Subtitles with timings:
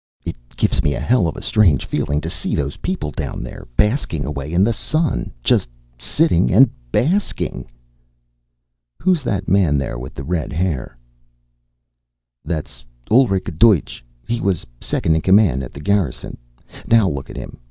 [0.25, 3.67] It gives me a hell of a strange feeling to see those people down there,
[3.77, 5.67] basking away in the sun, just
[5.99, 7.69] sitting and basking."
[8.99, 10.97] "Who's that man there with the red hair?"
[12.43, 14.03] "That's Ulrich Deutsch.
[14.27, 16.37] He was Second in Command at the Garrison.
[16.87, 17.59] Now look at him!